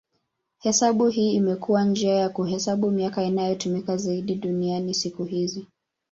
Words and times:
Hesabu 0.59 1.07
hii 1.07 1.33
imekuwa 1.33 1.83
njia 1.83 2.13
ya 2.15 2.29
kuhesabu 2.29 2.91
miaka 2.91 3.23
inayotumika 3.23 3.97
zaidi 3.97 4.35
duniani 4.35 4.93
siku 4.93 5.23
hizi. 5.25 5.67